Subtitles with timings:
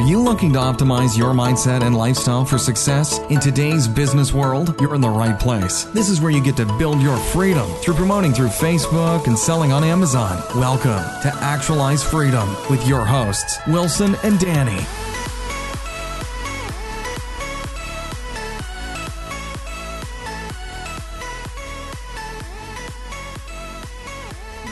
[0.00, 4.74] Are you looking to optimize your mindset and lifestyle for success in today's business world?
[4.80, 5.84] You're in the right place.
[5.84, 9.72] This is where you get to build your freedom through promoting through Facebook and selling
[9.72, 10.42] on Amazon.
[10.58, 14.86] Welcome to Actualize Freedom with your hosts, Wilson and Danny.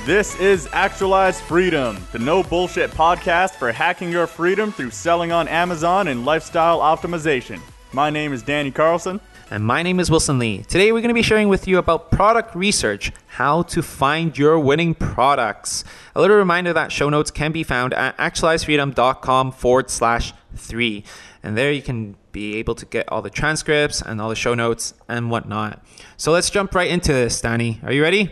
[0.09, 5.46] This is Actualized Freedom, the no bullshit podcast for hacking your freedom through selling on
[5.48, 7.61] Amazon and lifestyle optimization.
[7.93, 9.21] My name is Danny Carlson.
[9.50, 10.63] And my name is Wilson Lee.
[10.63, 14.58] Today we're going to be sharing with you about product research, how to find your
[14.58, 15.85] winning products.
[16.14, 21.04] A little reminder that show notes can be found at actualizefreedom.com forward slash three.
[21.43, 24.54] And there you can be able to get all the transcripts and all the show
[24.54, 25.85] notes and whatnot.
[26.16, 27.79] So let's jump right into this, Danny.
[27.82, 28.30] Are you ready?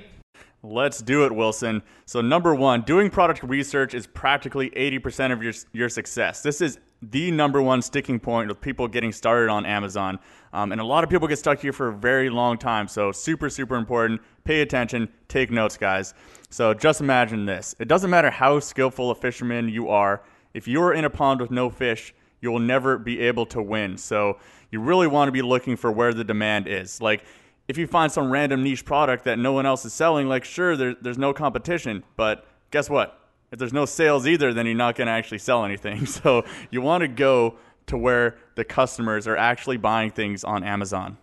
[0.68, 1.82] Let's do it, Wilson.
[2.06, 6.42] So, number one, doing product research is practically 80% of your, your success.
[6.42, 10.18] This is the number one sticking point with people getting started on Amazon.
[10.52, 12.88] Um, and a lot of people get stuck here for a very long time.
[12.88, 14.20] So, super, super important.
[14.42, 16.14] Pay attention, take notes, guys.
[16.50, 20.92] So, just imagine this it doesn't matter how skillful a fisherman you are, if you're
[20.92, 23.96] in a pond with no fish, you will never be able to win.
[23.96, 24.38] So,
[24.72, 27.00] you really want to be looking for where the demand is.
[27.00, 27.24] Like,
[27.68, 30.76] if you find some random niche product that no one else is selling, like sure,
[30.76, 33.20] there, there's no competition, but guess what?
[33.50, 36.06] If there's no sales either, then you're not going to actually sell anything.
[36.16, 41.16] So you want to go to where the customers are actually buying things on Amazon.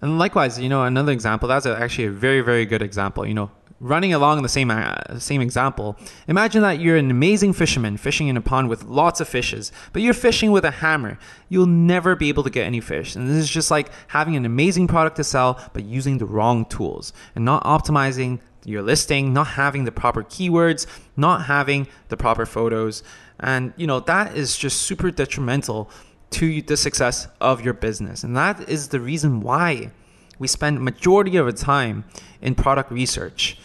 [0.00, 3.26] And likewise, you know, another example, that's actually a very, very good example.
[3.26, 5.96] You know, running along the same uh, same example,
[6.28, 10.02] imagine that you're an amazing fisherman fishing in a pond with lots of fishes, but
[10.02, 11.18] you're fishing with a hammer.
[11.48, 13.14] You'll never be able to get any fish.
[13.14, 16.64] And this is just like having an amazing product to sell, but using the wrong
[16.64, 22.46] tools and not optimizing your listing, not having the proper keywords, not having the proper
[22.46, 23.02] photos.
[23.40, 25.90] And you know, that is just super detrimental
[26.30, 28.24] to the success of your business.
[28.24, 29.90] And that is the reason why
[30.38, 32.04] we spend majority of our time
[32.40, 33.58] in product research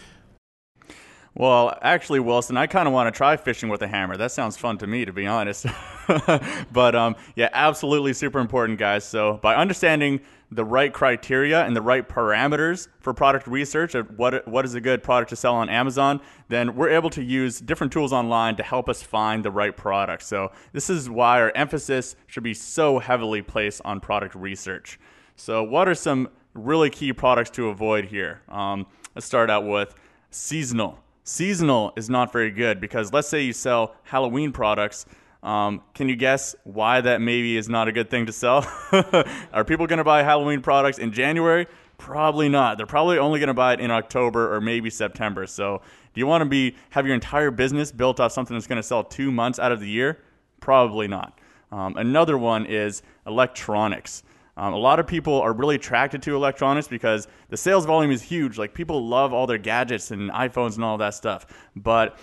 [1.34, 4.16] well, actually, Wilson, I kind of want to try fishing with a hammer.
[4.16, 5.64] That sounds fun to me, to be honest.
[6.72, 9.04] but um, yeah, absolutely super important, guys.
[9.04, 10.20] So by understanding
[10.50, 14.80] the right criteria and the right parameters for product research of what what is a
[14.80, 18.64] good product to sell on Amazon, then we're able to use different tools online to
[18.64, 20.24] help us find the right product.
[20.24, 24.98] So this is why our emphasis should be so heavily placed on product research.
[25.36, 28.42] So what are some really key products to avoid here?
[28.48, 29.94] Um, let's start out with
[30.30, 30.98] seasonal
[31.30, 35.06] seasonal is not very good because let's say you sell Halloween products.
[35.42, 38.66] Um, can you guess why that maybe is not a good thing to sell?
[39.52, 41.66] Are people going to buy Halloween products in January?
[41.98, 42.76] Probably not.
[42.76, 45.46] They're probably only going to buy it in October or maybe September.
[45.46, 45.80] So,
[46.12, 48.82] do you want to be have your entire business built off something that's going to
[48.82, 50.18] sell two months out of the year?
[50.58, 51.38] Probably not.
[51.70, 54.24] Um, another one is electronics.
[54.60, 58.20] Um, a lot of people are really attracted to electronics because the sales volume is
[58.20, 58.58] huge.
[58.58, 61.46] Like people love all their gadgets and iPhones and all that stuff.
[61.74, 62.18] But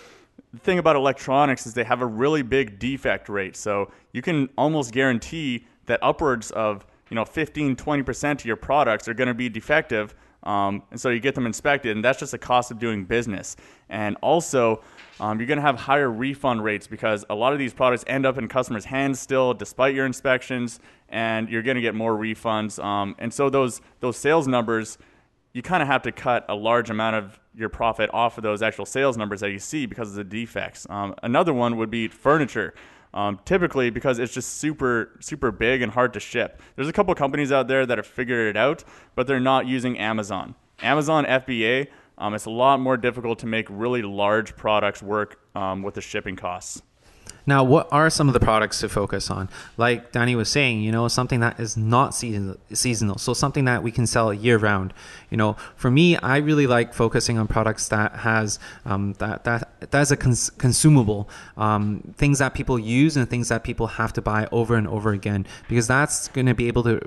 [0.54, 3.56] the thing about electronics is they have a really big defect rate.
[3.56, 9.08] So you can almost guarantee that upwards of you know 15 20% of your products
[9.08, 12.32] are going to be defective um, and so you get them inspected and that's just
[12.32, 13.56] the cost of doing business
[13.88, 14.82] and also
[15.20, 18.24] um, you're going to have higher refund rates because a lot of these products end
[18.24, 20.78] up in customers' hands still despite your inspections
[21.08, 22.82] and you're going to get more refunds.
[22.82, 24.98] Um, and so those those sales numbers,
[25.52, 28.62] you kind of have to cut a large amount of your profit off of those
[28.62, 30.86] actual sales numbers that you see because of the defects.
[30.88, 32.74] Um, another one would be furniture.
[33.14, 36.60] Um, typically, because it's just super super big and hard to ship.
[36.76, 39.98] There's a couple companies out there that have figured it out, but they're not using
[39.98, 40.54] Amazon.
[40.82, 41.88] Amazon FBA.
[42.18, 46.00] Um, it's a lot more difficult to make really large products work um, with the
[46.00, 46.82] shipping costs.
[47.46, 49.48] Now, what are some of the products to focus on?
[49.76, 53.82] Like Danny was saying, you know, something that is not season, seasonal, so something that
[53.82, 54.92] we can sell year round.
[55.30, 59.90] You know, for me, I really like focusing on products that has um, that that
[59.90, 64.22] that's a cons- consumable, um, things that people use and things that people have to
[64.22, 67.00] buy over and over again, because that's going to be able to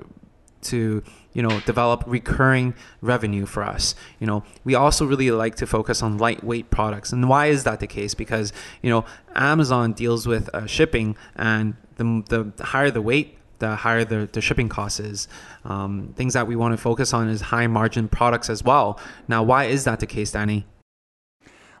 [0.62, 3.94] to you know develop recurring revenue for us.
[4.18, 7.12] You know we also really like to focus on lightweight products.
[7.12, 8.14] And why is that the case?
[8.14, 9.04] Because you know
[9.34, 14.40] amazon deals with uh, shipping and the, the higher the weight the higher the, the
[14.40, 15.28] shipping cost is.
[15.64, 18.98] Um, things that we want to focus on is high margin products as well.
[19.28, 20.66] Now why is that the case danny?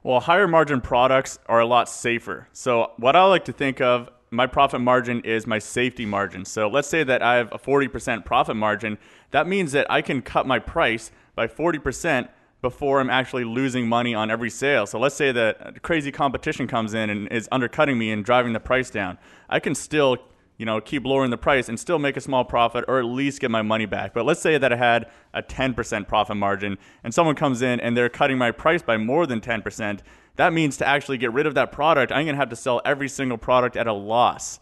[0.02, 2.48] Well higher margin products are a lot safer.
[2.52, 6.44] So what i like to think of my profit margin is my safety margin.
[6.44, 8.98] So let's say that I have a 40% profit margin.
[9.30, 12.28] That means that I can cut my price by 40%,
[12.62, 14.86] before I'm actually losing money on every sale.
[14.86, 18.60] So let's say that crazy competition comes in and is undercutting me and driving the
[18.60, 19.18] price down.
[19.50, 20.16] I can still
[20.58, 23.40] you know, keep lowering the price and still make a small profit or at least
[23.40, 24.14] get my money back.
[24.14, 27.96] But let's say that I had a 10% profit margin and someone comes in and
[27.96, 30.00] they're cutting my price by more than 10%.
[30.36, 32.80] That means to actually get rid of that product, I'm going to have to sell
[32.84, 34.60] every single product at a loss.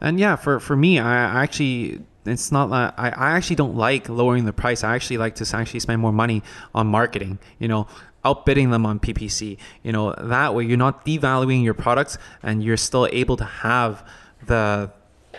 [0.00, 4.08] And yeah, for, for me, I actually it's not like I, I actually don't like
[4.08, 4.82] lowering the price.
[4.82, 6.42] I actually like to actually spend more money
[6.74, 7.86] on marketing, you know,
[8.24, 9.58] outbidding them on PPC.
[9.82, 14.06] You know, that way you're not devaluing your products and you're still able to have
[14.46, 14.90] the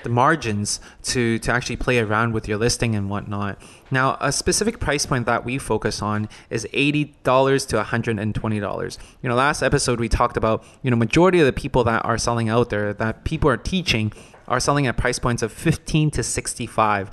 [0.04, 3.60] the margins to to actually play around with your listing and whatnot.
[3.92, 8.20] Now, a specific price point that we focus on is eighty dollars to one hundred
[8.20, 8.98] and twenty dollars.
[9.22, 12.18] You know, last episode we talked about you know majority of the people that are
[12.18, 14.14] selling out there that people are teaching
[14.48, 17.10] are selling at price points of fifteen to sixty five.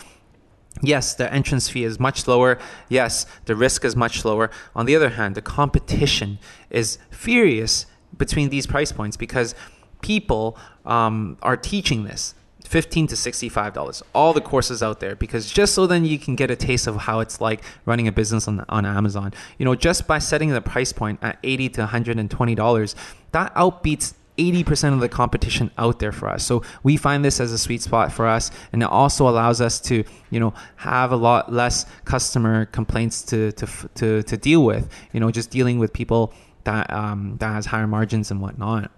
[0.81, 2.59] Yes, the entrance fee is much lower.
[2.89, 4.51] Yes, the risk is much lower.
[4.75, 6.39] On the other hand, the competition
[6.71, 7.87] is furious
[8.17, 9.55] between these price points because
[10.01, 10.57] people
[10.87, 12.35] um, are teaching this.
[12.73, 16.35] 15 to 65 dollars all the courses out there because just so then you can
[16.35, 19.75] get a taste of how it's like running a business on, on amazon you know
[19.75, 22.97] just by setting the price point at 80 to 120 dollars
[23.33, 26.43] that outbeats 80% of the competition out there for us.
[26.43, 29.79] So we find this as a sweet spot for us and it also allows us
[29.83, 33.67] to, you know, have a lot less customer complaints to to
[33.97, 36.33] to, to deal with, you know, just dealing with people
[36.65, 38.91] that um, that has higher margins and whatnot.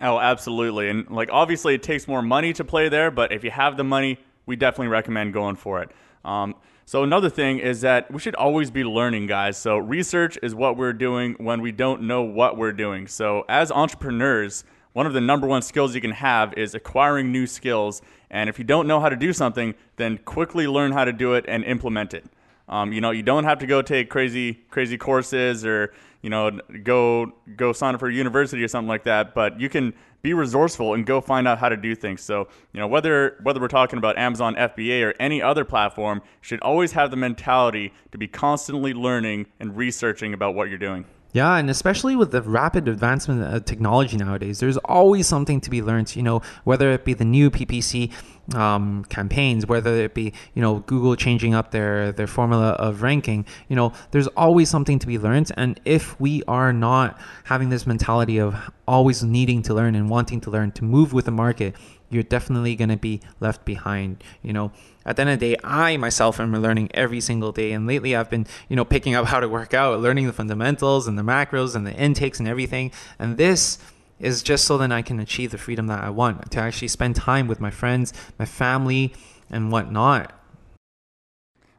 [0.00, 0.88] Oh, absolutely.
[0.90, 3.84] And like obviously it takes more money to play there, but if you have the
[3.84, 5.90] money, we definitely recommend going for it.
[6.24, 6.54] Um,
[6.84, 9.56] so another thing is that we should always be learning, guys.
[9.56, 13.08] So research is what we're doing when we don't know what we're doing.
[13.08, 17.46] So as entrepreneurs, one of the number one skills you can have is acquiring new
[17.46, 18.02] skills.
[18.30, 21.34] And if you don't know how to do something, then quickly learn how to do
[21.34, 22.24] it and implement it.
[22.68, 25.92] Um, you know, you don't have to go take crazy, crazy courses or
[26.26, 26.50] you know,
[26.82, 29.32] go go sign up for a university or something like that.
[29.32, 32.20] But you can be resourceful and go find out how to do things.
[32.20, 36.60] So, you know, whether whether we're talking about Amazon FBA or any other platform, should
[36.62, 41.04] always have the mentality to be constantly learning and researching about what you're doing.
[41.32, 45.80] Yeah, and especially with the rapid advancement of technology nowadays, there's always something to be
[45.80, 46.16] learned.
[46.16, 48.10] You know, whether it be the new PPC
[48.54, 53.46] um, campaigns, whether it be you know Google changing up their their formula of ranking.
[53.68, 57.86] You know, there's always something to be learned, and if we are not having this
[57.86, 58.54] mentality of
[58.86, 61.74] always needing to learn and wanting to learn to move with the market,
[62.10, 64.22] you're definitely going to be left behind.
[64.42, 64.72] You know,
[65.04, 67.72] at the end of the day, I myself am learning every single day.
[67.72, 71.06] And lately, I've been, you know, picking up how to work out, learning the fundamentals
[71.06, 72.92] and the macros and the intakes and everything.
[73.18, 73.78] And this
[74.18, 77.16] is just so that I can achieve the freedom that I want to actually spend
[77.16, 79.14] time with my friends, my family,
[79.50, 80.32] and whatnot.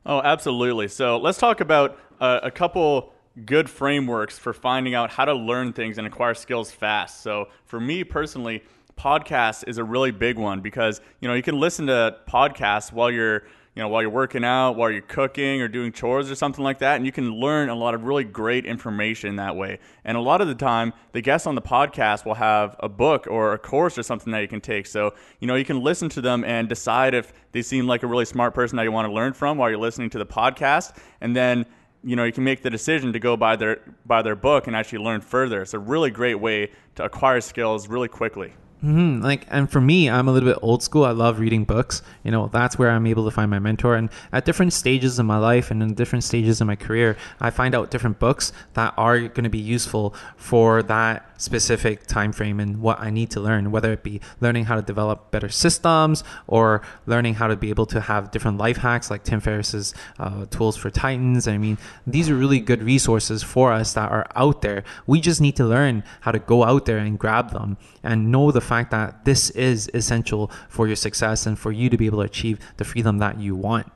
[0.05, 0.87] Oh, absolutely.
[0.87, 3.13] So let's talk about uh, a couple
[3.45, 7.21] good frameworks for finding out how to learn things and acquire skills fast.
[7.21, 8.63] So for me personally,
[8.97, 13.11] podcasts is a really big one because you know you can listen to podcasts while
[13.11, 13.43] you're
[13.77, 16.79] you know while you're working out, while you're cooking or doing chores or something like
[16.79, 19.77] that, and you can learn a lot of really great information that way.
[20.03, 23.27] And a lot of the time, the guests on the podcast will have a book
[23.29, 24.87] or a course or something that you can take.
[24.87, 28.07] So you know you can listen to them and decide if they seem like a
[28.07, 30.97] really smart person that you want to learn from while you're listening to the podcast,
[31.21, 31.63] and then
[32.03, 33.77] you know you can make the decision to go buy their
[34.07, 35.61] buy their book and actually learn further.
[35.61, 38.53] It's a really great way to acquire skills really quickly.
[38.83, 39.23] Mm-hmm.
[39.23, 41.03] Like, and for me, I'm a little bit old school.
[41.03, 42.03] I love reading books.
[42.23, 43.95] You know, that's where I'm able to find my mentor.
[43.95, 47.49] And at different stages in my life and in different stages in my career, I
[47.49, 52.59] find out different books that are going to be useful for that specific time frame
[52.59, 56.23] and what I need to learn, whether it be learning how to develop better systems
[56.47, 60.45] or learning how to be able to have different life hacks like Tim Ferriss's uh,
[60.47, 61.47] tools for Titans.
[61.47, 64.83] I mean, these are really good resources for us that are out there.
[65.05, 68.51] We just need to learn how to go out there and grab them and know
[68.51, 72.19] the fact that this is essential for your success and for you to be able
[72.19, 73.91] to achieve the freedom that you want.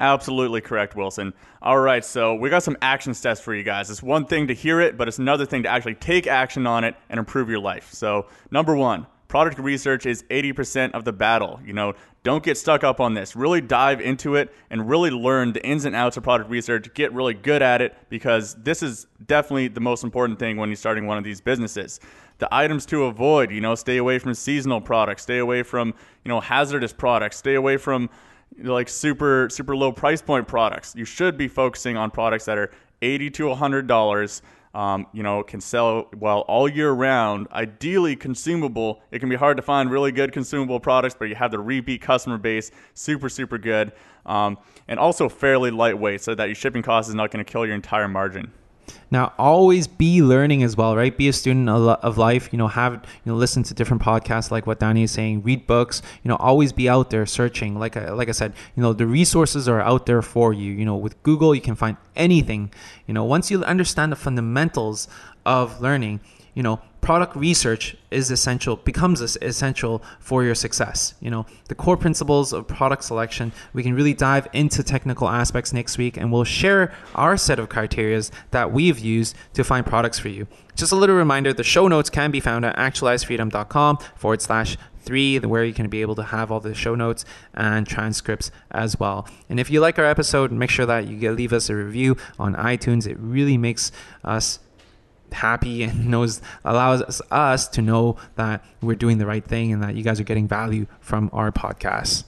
[0.00, 1.34] Absolutely correct, Wilson.
[1.60, 3.90] All right, so we got some action steps for you guys.
[3.90, 6.84] It's one thing to hear it, but it's another thing to actually take action on
[6.84, 7.92] it and improve your life.
[7.92, 11.60] So, number one, product research is 80% of the battle.
[11.64, 13.36] You know, don't get stuck up on this.
[13.36, 16.92] Really dive into it and really learn the ins and outs of product research.
[16.94, 20.76] Get really good at it because this is definitely the most important thing when you're
[20.76, 22.00] starting one of these businesses.
[22.40, 25.94] The items to avoid, you know, stay away from seasonal products, stay away from,
[26.24, 28.10] you know, hazardous products, stay away from
[28.62, 30.94] like super super low price point products.
[30.96, 32.70] You should be focusing on products that are
[33.00, 34.42] eighty to hundred dollars.
[34.74, 37.48] um, you know, can sell well all year round.
[37.52, 39.02] Ideally, consumable.
[39.10, 42.00] It can be hard to find really good consumable products, but you have the repeat
[42.00, 43.92] customer base, super, super good,
[44.26, 47.66] um, and also fairly lightweight, so that your shipping cost is not going to kill
[47.66, 48.52] your entire margin.
[49.10, 51.16] Now, always be learning as well, right?
[51.16, 52.48] Be a student of life.
[52.52, 55.42] You know, have you know, listen to different podcasts like what Danny is saying.
[55.42, 56.02] Read books.
[56.22, 57.78] You know, always be out there searching.
[57.78, 60.72] Like I, like I said, you know, the resources are out there for you.
[60.72, 62.72] You know, with Google, you can find anything.
[63.06, 65.08] You know, once you understand the fundamentals
[65.44, 66.20] of learning,
[66.54, 71.14] you know, product research is essential becomes essential for your success.
[71.20, 75.72] You know the core principles of product selection we can really dive into technical aspects
[75.72, 80.18] next week and we'll share our set of criterias that we've used to find products
[80.18, 80.46] for you.
[80.74, 85.38] Just a little reminder the show notes can be found at actualizefreedom.com forward slash three
[85.38, 89.26] where you can be able to have all the show notes and transcripts as well.
[89.48, 92.54] And if you like our episode make sure that you leave us a review on
[92.54, 93.06] itunes.
[93.06, 93.92] It really makes
[94.24, 94.60] us
[95.32, 99.94] happy and knows allows us, to know that we're doing the right thing and that
[99.94, 102.24] you guys are getting value from our podcast.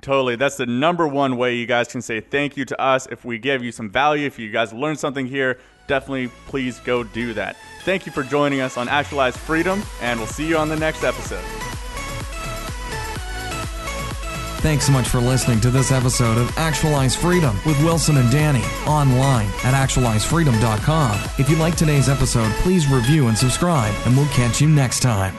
[0.00, 0.36] Totally.
[0.36, 3.06] That's the number one way you guys can say thank you to us.
[3.10, 7.02] If we give you some value, if you guys learned something here, definitely please go
[7.02, 7.56] do that.
[7.84, 11.02] Thank you for joining us on Actualized Freedom, and we'll see you on the next
[11.02, 11.44] episode.
[14.60, 18.62] Thanks so much for listening to this episode of Actualize Freedom with Wilson and Danny
[18.86, 21.18] online at actualizefreedom.com.
[21.38, 25.34] If you like today's episode, please review and subscribe, and we'll catch you next time.